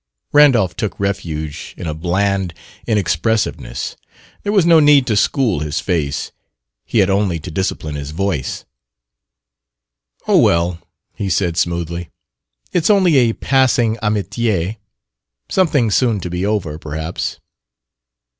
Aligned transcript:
Randolph 0.33 0.75
took 0.75 0.99
refuge 0.99 1.75
in 1.77 1.85
a 1.85 1.93
bland 1.93 2.55
inexpressiveness. 2.87 3.95
There 4.41 4.51
was 4.51 4.65
no 4.65 4.79
need 4.79 5.05
to 5.05 5.15
school 5.15 5.59
his 5.59 5.79
face: 5.79 6.31
he 6.85 6.97
had 7.05 7.09
only 7.11 7.37
to 7.37 7.51
discipline 7.51 7.93
his 7.93 8.09
voice. 8.09 8.65
"Oh, 10.27 10.39
well," 10.39 10.79
he 11.13 11.29
said 11.29 11.55
smoothly, 11.55 12.09
"it's 12.73 12.89
only 12.89 13.17
a 13.17 13.33
passing 13.33 13.97
amitié 13.97 14.77
something 15.51 15.91
soon 15.91 16.19
to 16.21 16.31
be 16.31 16.47
over, 16.47 16.79
perhaps." 16.79 17.39